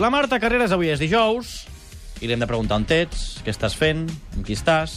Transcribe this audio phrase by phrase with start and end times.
[0.00, 1.64] La Marta Carreras avui és dijous
[2.22, 4.04] i li hem de preguntar on ets, què estàs fent,
[4.36, 4.92] amb qui estàs...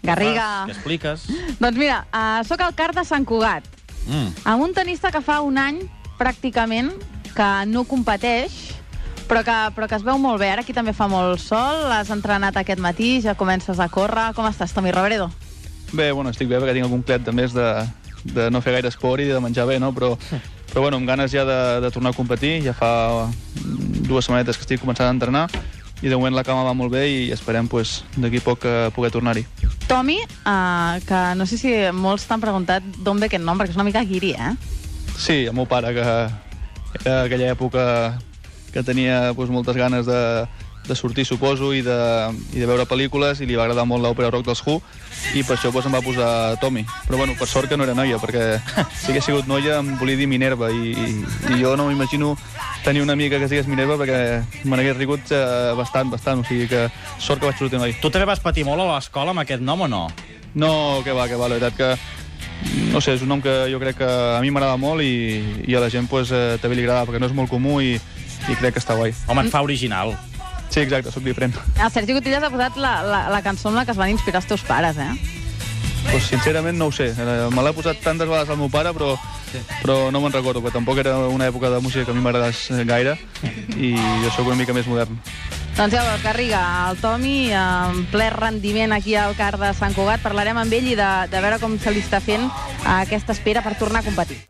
[0.00, 0.42] què Garriga.
[0.42, 1.26] fas, Què expliques?
[1.62, 3.62] Doncs mira, uh, sóc al CAR de Sant Cugat,
[4.10, 4.32] Mm.
[4.48, 5.78] amb un tenista que fa un any,
[6.18, 6.88] pràcticament,
[7.36, 8.56] que no competeix,
[9.28, 10.48] però que, però que es veu molt bé.
[10.50, 14.32] Ara aquí també fa molt sol, has entrenat aquest matí, ja comences a córrer.
[14.34, 15.30] Com estàs, Tomi Robredo?
[15.92, 17.68] Bé, bueno, estic bé perquè tinc algun plet de més de,
[18.34, 19.92] de no fer gaire esport i de menjar bé, no?
[19.94, 20.16] Però,
[20.72, 22.56] però bueno, amb ganes ja de, de tornar a competir.
[22.66, 22.90] Ja fa
[24.10, 25.46] dues setmanetes que estic començant a entrenar
[26.00, 28.88] i de moment la cama va molt bé i esperem pues, d'aquí a poc eh,
[28.96, 29.44] poder tornar-hi.
[29.88, 30.16] Tomi,
[30.48, 33.84] uh, que no sé si molts t'han preguntat d'on ve aquest nom, perquè és una
[33.88, 34.54] mica guiri, eh?
[35.18, 36.06] Sí, el meu pare, que
[37.04, 37.84] era aquella època
[38.72, 40.20] que tenia pues, moltes ganes de,
[40.86, 41.98] de sortir, suposo, i de,
[42.54, 44.78] i de veure pel·lícules, i li va agradar molt l'òpera rock dels Who,
[45.36, 46.30] i per això pues, em va posar
[46.62, 46.84] Tommy.
[47.06, 48.58] Però bueno, per sort que no era noia, perquè
[49.00, 51.10] si hagués sigut noia em volia dir Minerva, i, i,
[51.54, 52.34] i jo no m'imagino
[52.84, 56.48] tenir una amiga que es digués Minerva perquè me n'hagués rigut eh, bastant, bastant, o
[56.48, 57.94] sigui que sort que vaig sortir noi.
[58.00, 60.06] Tu també vas patir molt a l'escola amb aquest nom o no?
[60.54, 60.72] No,
[61.04, 61.92] que va, que va, la veritat que
[62.92, 65.76] no sé, és un nom que jo crec que a mi m'agrada molt i, i
[65.76, 68.58] a la gent pues, eh, també li agrada perquè no és molt comú i, i
[68.58, 69.14] crec que està guai.
[69.28, 70.16] Home, et fa original.
[70.70, 71.54] Sí, exacte, sóc diferent.
[71.82, 74.40] El Sergi Cotillas ha posat la, la, la cançó amb la que es van inspirar
[74.42, 75.10] els teus pares, eh?
[76.10, 77.10] Pues, sincerament no ho sé.
[77.12, 79.12] Eh, Me l'ha posat tantes vegades al meu pare, però,
[79.82, 82.68] però no me'n recordo, perquè tampoc era una època de música que a mi m'agradés
[82.86, 83.18] gaire
[83.76, 85.18] i jo sóc una mica més modern.
[85.76, 90.58] Doncs llavors, Garriga, el Tomi, en ple rendiment aquí al CAR de Sant Cugat, parlarem
[90.60, 92.48] amb ell i de, de veure com se li està fent
[92.84, 94.40] aquesta espera per tornar a competir.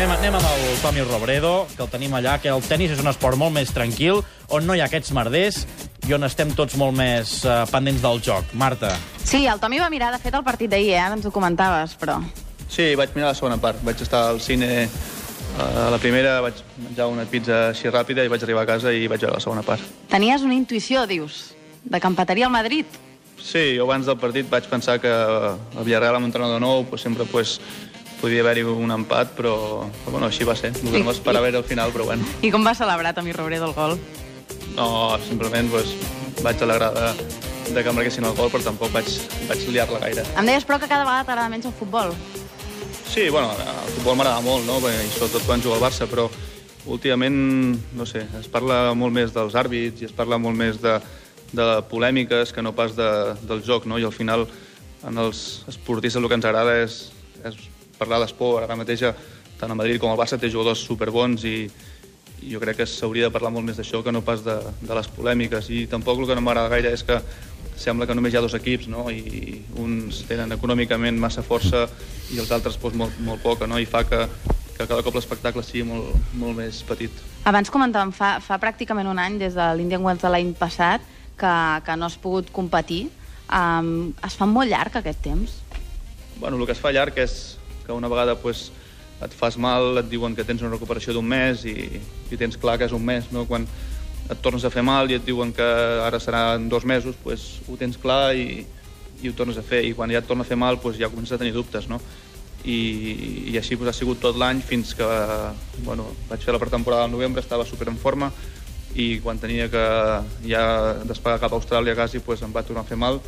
[0.00, 3.10] Anem, anem amb el Tomi Robredo, que el tenim allà, que el tennis és un
[3.10, 5.58] esport molt més tranquil, on no hi ha aquests merders
[6.08, 8.54] i on estem tots molt més uh, pendents del joc.
[8.56, 8.94] Marta,
[9.28, 11.02] Sí, el Tomi va mirar, de fet, el partit d'ahir, eh?
[11.18, 12.16] Ens ho comentaves, però...
[12.64, 13.82] Sí, vaig mirar la segona part.
[13.84, 14.88] Vaig estar al cine eh,
[15.60, 19.04] a la primera, vaig menjar una pizza així ràpida i vaig arribar a casa i
[19.04, 19.84] vaig veure la segona part.
[20.08, 21.50] Tenies una intuïció, dius,
[21.84, 22.88] de que empataria el Madrid.
[23.36, 27.04] Sí, jo abans del partit vaig pensar que el Villarreal amb un entrenador nou pues,
[27.04, 27.58] sempre pues,
[28.20, 29.54] podia haver-hi un empat, però,
[30.04, 30.72] però bueno, així va ser.
[30.84, 32.26] No m'esperava era el final, però bueno.
[32.44, 33.96] I com va celebrar Tomi Robredo el gol?
[34.76, 35.94] No, simplement pues,
[36.44, 37.08] vaig alegrar de,
[37.74, 39.08] de que marquessin el gol, però tampoc vaig,
[39.48, 40.26] vaig liar-la gaire.
[40.36, 42.14] Em deies, però, que cada vegada t'agrada menys el futbol.
[43.10, 44.78] Sí, bueno, el futbol m'agrada molt, no?
[44.84, 46.28] Bé, I sobretot quan jugo al Barça, però
[46.90, 50.96] últimament, no sé, es parla molt més dels àrbits i es parla molt més de,
[51.52, 53.10] de polèmiques que no pas de,
[53.48, 53.98] del joc, no?
[53.98, 54.46] I al final,
[55.06, 57.02] en els esportistes el que ens agrada és,
[57.44, 57.58] és
[58.00, 58.64] parlar d'esport.
[58.64, 59.04] Ara mateix,
[59.60, 61.56] tant a Madrid com al Barça té jugadors superbons i,
[62.40, 64.96] i jo crec que s'hauria de parlar molt més d'això que no pas de, de
[64.96, 65.68] les polèmiques.
[65.70, 67.20] I tampoc el que no m'agrada gaire és que
[67.80, 69.08] sembla que només hi ha dos equips, no?
[69.10, 71.86] i uns tenen econòmicament massa força
[72.30, 73.78] i els altres doncs, molt, molt poca, no?
[73.80, 74.26] i fa que,
[74.76, 77.22] que cada cop l'espectacle sigui molt, molt més petit.
[77.48, 81.06] Abans comentàvem, fa, fa pràcticament un any, des de l'Indian Wells de l'any passat,
[81.40, 81.54] que,
[81.86, 83.06] que no has pogut competir.
[83.50, 85.56] Um, es fa molt llarg aquest temps?
[86.36, 87.38] Bueno, el que es fa llarg és
[87.90, 88.70] que una vegada pues,
[89.20, 91.74] et fas mal, et diuen que tens una recuperació d'un mes i,
[92.30, 93.44] i tens clar que és un mes, no?
[93.50, 93.66] Quan
[94.30, 95.66] et tornes a fer mal i et diuen que
[96.06, 98.62] ara seran dos mesos, pues, ho tens clar i,
[99.20, 99.82] i ho tornes a fer.
[99.84, 102.00] I quan ja et torna a fer mal, pues, ja comences a tenir dubtes, no?
[102.64, 102.78] I,
[103.50, 105.10] i així pues, ha sigut tot l'any fins que
[105.84, 108.28] bueno, vaig fer la pretemporada al novembre, estava super en forma
[108.94, 109.84] i quan tenia que
[110.44, 110.64] ja
[111.06, 113.20] despegar cap a Austràlia quasi pues, em va tornar a fer mal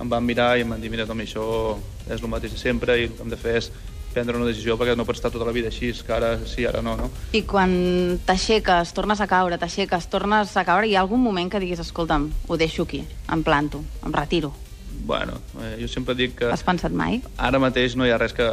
[0.00, 1.76] em van mirar i em van dir mira Tomi, això
[2.08, 3.70] és el mateix de sempre i el que hem de fer és
[4.12, 6.82] prendre una decisió perquè no pots estar tota la vida així, que ara sí, ara
[6.82, 7.10] no, no?
[7.36, 7.72] I quan
[8.26, 12.28] t'aixeques, tornes a caure, t'aixeques, tornes a caure, hi ha algun moment que diguis, escolta'm,
[12.48, 14.52] ho deixo aquí, em planto, em retiro.
[15.06, 17.22] Bueno, eh, jo sempre dic que Has pensat mai?
[17.38, 18.48] ara mateix no hi ha res que,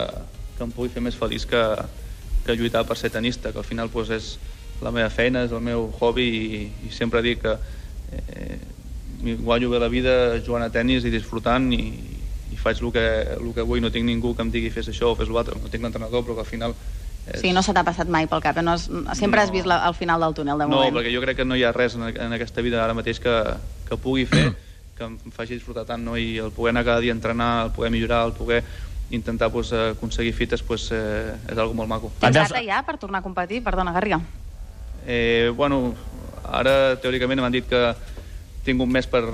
[0.57, 1.63] que em pugui fer més feliç que,
[2.45, 4.37] que lluitar per ser tenista, que al final pues, és
[4.81, 7.57] la meva feina, és el meu hobby i, i sempre dic que
[8.13, 8.59] eh,
[9.25, 10.13] mi guanyo bé la vida
[10.45, 11.81] jugant a tennis i disfrutant i
[12.67, 13.07] faig el que,
[13.39, 15.71] el que vull, no tinc ningú que em digui fes això o fes l'altre, no
[15.71, 16.75] tinc l'entrenador però que al final
[17.27, 18.61] O sigui, no se t'ha passat mai pel cap, eh?
[18.63, 18.85] no has,
[19.19, 19.43] sempre No.
[19.43, 20.95] has vist la, el final del túnel, de No, moment.
[20.95, 23.33] perquè jo crec que no hi ha res en, en aquesta vida ara mateix que,
[23.89, 24.53] que pugui fer
[24.97, 26.15] que em faci disfrutar tant, no?
[26.17, 28.63] I el poder anar cada dia a entrenar, el poder millorar, el poder
[29.11, 32.09] intentar pues, eh, aconseguir fites pues, eh, és algo molt maco.
[32.23, 33.59] Tens data ja per tornar a competir?
[33.63, 34.21] Perdona, Garriga.
[35.05, 35.93] Eh, bueno,
[36.47, 37.83] ara teòricament m'han dit que
[38.65, 39.25] tinc un mes per,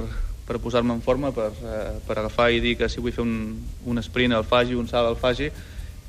[0.47, 3.61] per posar-me en forma, per, eh, per agafar i dir que si vull fer un,
[3.85, 5.49] un sprint al Fagi, un salt al Fagi,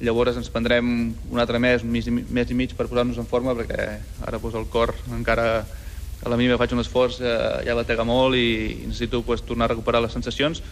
[0.03, 0.89] llavors ens prendrem
[1.31, 3.87] un altre mes, un mes, mes i mig per posar-nos en forma, perquè
[4.27, 5.65] ara pues, el cor encara
[6.25, 8.49] a la mínima faig un esforç, eh, ja batega molt i,
[8.83, 10.63] i necessito pues, tornar a recuperar les sensacions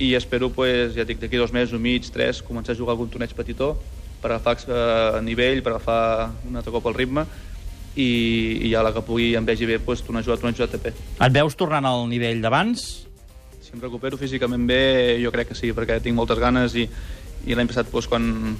[0.00, 3.10] i espero, pues, ja dic, d'aquí dos mesos, un mig, tres, començar a jugar algun
[3.12, 3.74] torneig petitó
[4.22, 7.26] per agafar eh, nivell, per agafar un altre cop el ritme
[7.96, 8.10] i,
[8.66, 10.68] i ja la que pugui em vegi bé, doncs, tornar a jugar, tornar a jugar
[10.70, 10.90] a ATP.
[11.26, 12.84] Et veus tornant al nivell d'abans?
[13.60, 16.86] Si em recupero físicament bé, jo crec que sí, perquè tinc moltes ganes i,
[17.46, 18.56] i l'any passat doncs, quan,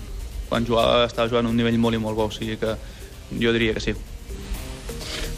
[0.48, 2.76] quan jugava estava jugant a un nivell molt i molt bo, o sigui que
[3.38, 3.94] jo diria que sí.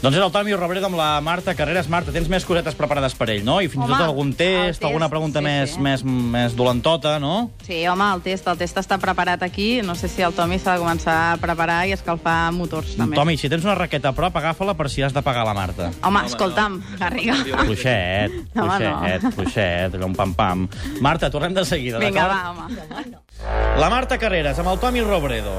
[0.03, 1.87] Doncs és el Tomi Robredo amb la Marta Carreras.
[1.87, 3.61] Marta, tens més cosetes preparades per ell, no?
[3.63, 5.79] I fins i Home, tot algun test, test, alguna pregunta sí, més, sí.
[5.79, 7.53] més, més dolentota, no?
[7.63, 9.77] Sí, home, el test, el test està preparat aquí.
[9.79, 13.15] No sé si el Tomi s'ha de començar a preparar i escalfar motors, també.
[13.15, 15.87] Tomi, si tens una raqueta a prop, agafa-la per si has de pagar la Marta.
[16.01, 16.99] Home, Home, escolta'm, no.
[16.99, 17.39] Garriga.
[17.63, 19.35] Fluixet, No, fluixet, no.
[19.39, 20.67] fluixet, allò un pam-pam.
[20.99, 22.91] Marta, tornem de seguida, Vinga, d'acord?
[22.91, 23.79] va, home.
[23.79, 25.55] La Marta Carreras amb el Tomi Robredo.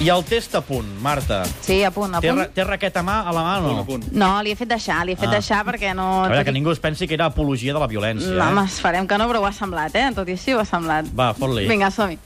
[0.00, 1.42] I el test a punt, Marta.
[1.60, 2.38] Sí, a punt, a Té, punt.
[2.40, 3.68] ra té raqueta a mà a la mà o no?
[3.68, 4.06] Punt a punt.
[4.16, 5.32] No, li he fet deixar, li he fet Ah.
[5.36, 6.24] deixar perquè no...
[6.24, 8.68] A veure, que ningú es pensi que era apologia de la violència, No, home, eh?
[8.80, 10.06] farem que no, però ho ha semblat, eh?
[10.16, 11.04] Tot i així ho ha semblat.
[11.14, 11.66] Va, fot-li.
[11.68, 12.16] Vinga, som-hi.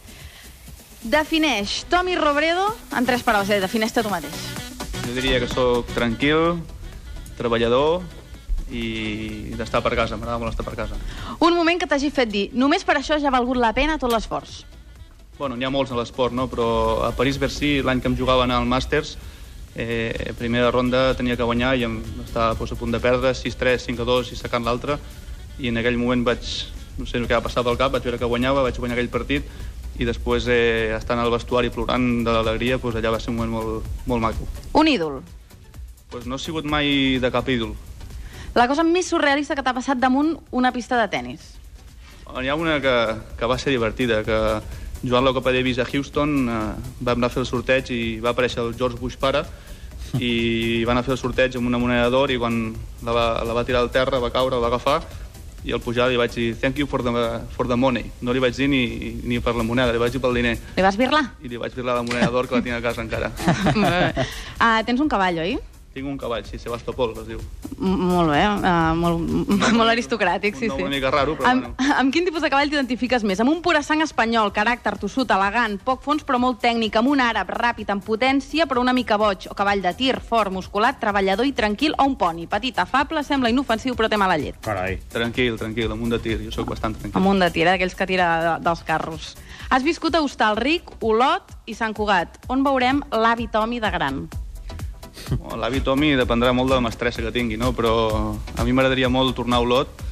[1.03, 3.51] Defineix Tomi Robredo en tres paraules.
[3.51, 3.59] Eh?
[3.61, 4.33] Defineix-te tu mateix.
[5.05, 6.61] Jo diria que sóc tranquil,
[7.37, 8.03] treballador
[8.71, 10.95] i d'estar per casa, m'agrada molt estar per casa.
[11.41, 14.13] Un moment que t'hagi fet dir només per això ja ha valgut la pena tot
[14.15, 14.63] l'esforç.
[15.39, 16.47] Bueno, n'hi ha molts a l'esport, no?
[16.47, 16.67] però
[17.03, 19.17] a París-Bercy, l'any que em jugaven al Màsters,
[19.75, 23.83] eh, primera ronda tenia que guanyar i em estava doncs, a punt de perdre, 6-3,
[23.89, 24.99] 5-2 i sacant l'altre,
[25.59, 26.53] i en aquell moment vaig,
[26.99, 29.49] no sé que va passar pel cap, vaig veure que guanyava, vaig guanyar aquell partit,
[29.99, 33.59] i després, eh, estant al vestuari plorant de l'alegria, doncs, allà va ser un moment
[33.59, 34.47] molt, molt maco.
[34.79, 35.19] Un ídol.
[36.15, 37.75] Pues no he sigut mai de cap ídol.
[38.55, 41.55] La cosa més surrealista que t'ha passat damunt una pista de tennis.
[42.35, 42.95] N'hi ha una que,
[43.39, 44.39] que va ser divertida, que
[45.05, 46.63] jugant la Copa Davis a Houston eh,
[47.01, 49.45] vam anar a fer el sorteig i va aparèixer el George Bush pare
[50.19, 52.73] i van a fer el sorteig amb una moneda d'or i quan
[53.05, 55.03] la va, la va tirar al terra, va caure, la va agafar
[55.65, 57.13] i al pujar li vaig dir thank you for the,
[57.57, 58.05] for the money.
[58.21, 58.85] No li vaig dir ni,
[59.25, 60.59] ni per la moneda, li vaig dir pel diner.
[60.77, 61.25] Li vas birlar?
[61.41, 63.33] I li vaig dir la moneda d'or que la tinc a casa encara.
[64.61, 65.57] uh, tens un cavall, oi?
[65.97, 67.41] Tinc un cavall, sí, Sebastopol, es diu.
[67.79, 69.21] Molt bé, uh, molt,
[69.79, 70.87] molt aristocràtic, sí, un nom sí.
[70.87, 71.95] una mica raro, però amb, bueno.
[72.01, 73.41] amb quin tipus de cavall t'identifiques més?
[73.43, 77.23] Amb un pura sang espanyol, caràcter tossut, elegant, poc fons però molt tècnic, amb un
[77.25, 81.49] àrab ràpid, amb potència però una mica boig, o cavall de tir, fort, musculat, treballador
[81.49, 84.61] i tranquil, o un poni, petit, afable, sembla inofensiu però té mala llet.
[84.65, 84.99] Carai.
[85.13, 87.19] Tranquil, tranquil, amunt de tir, jo sóc bastant tranquil.
[87.21, 89.35] Amunt de tir, eh, d'aquells que tira de, dels carros.
[89.71, 92.41] Has viscut a Hostalric, Olot i Sant Cugat.
[92.53, 94.25] On veurem l'avi Tomi de gran?
[95.61, 97.73] L'avi Tomi dependrà molt de la mestressa que tingui, no?
[97.77, 97.95] però
[98.57, 100.05] a mi m'agradaria molt tornar a Olot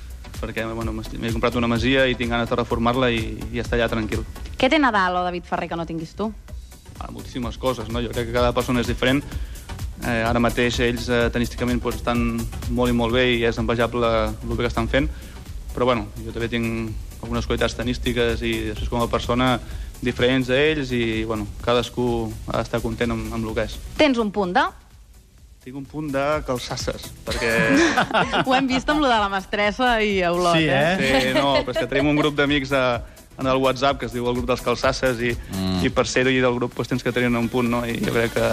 [0.42, 3.22] perquè bueno, m'he comprat una masia i tinc ganes de reformar-la i,
[3.54, 4.24] i estar allà tranquil.
[4.58, 6.32] Què té Nadal o David Ferrer que no tinguis tu?
[6.98, 8.02] Ah, moltíssimes coses, no?
[8.02, 9.22] jo crec que cada persona és diferent.
[10.02, 12.40] Eh, ara mateix ells eh, tenísticament pues, estan
[12.74, 15.06] molt i molt bé i és envejable el que estan fent,
[15.76, 19.54] però bueno, jo també tinc algunes qualitats tenístiques i després com a persona
[20.02, 22.06] diferents d'ells i bueno, cadascú
[22.50, 23.78] ha d'estar content amb, amb el que és.
[24.00, 24.66] Tens un punt de...
[25.62, 27.50] Tinc un punt de calçasses, perquè
[28.46, 30.96] Ho hem vist amb lo de la mestressa i a Olot, Sí, eh?
[30.98, 32.82] Sí, no, però és que tenim un grup d'amics a,
[33.38, 35.84] en el WhatsApp que es diu el grup dels calçasses i, mm.
[35.86, 37.84] i per ser-hi del grup doncs, tens que tenir un punt, no?
[37.86, 38.48] I jo crec que...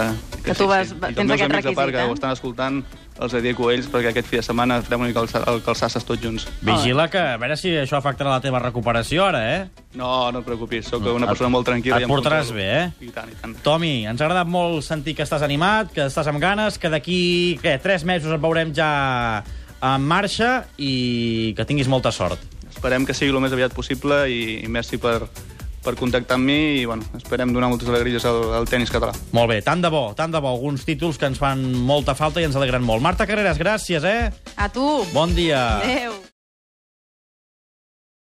[0.46, 2.06] Que tu vas- I els tens meus aquest amics, a part, requisit, que eh?
[2.06, 2.80] ho estan escoltant,
[3.20, 6.22] els dedico a ells perquè aquest fi de setmana farem una calça, el calçasses tots
[6.22, 6.46] junts.
[6.64, 9.66] Vigila que, a veure si això afectarà la teva recuperació ara, eh?
[10.00, 11.98] No, no et preocupis, sóc una Et- persona molt tranquil·la.
[12.00, 12.90] et i em portaràs bé, eh?
[13.04, 13.56] I tant, i tant.
[13.62, 17.58] Tomi, ens ha agradat molt sentir que estàs animat, que estàs amb ganes, que d'aquí,
[17.62, 19.44] què, tres mesos et veurem ja
[19.82, 22.40] en marxa i que tinguis molta sort.
[22.70, 25.26] Esperem que sigui el més aviat possible i, i merci per,
[25.84, 29.14] per contactar amb mi i bueno, esperem donar moltes alegries al, al tennis català.
[29.36, 30.52] Molt bé, tant de bo, tant de bo.
[30.52, 33.04] Alguns títols que ens fan molta falta i ens alegren molt.
[33.04, 34.28] Marta Carreras, gràcies, eh?
[34.56, 34.90] A tu.
[35.14, 35.64] Bon dia.
[35.80, 36.19] Adéu.